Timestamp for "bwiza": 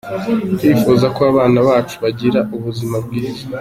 3.05-3.43